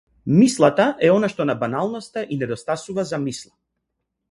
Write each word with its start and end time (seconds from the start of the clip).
Мислата 0.37 0.87
е 1.09 1.11
она 1.17 1.29
што 1.33 1.47
на 1.51 1.57
баналноста 1.65 2.25
и 2.37 2.41
недостасува 2.41 3.07
за 3.13 3.23
мисла. 3.29 3.57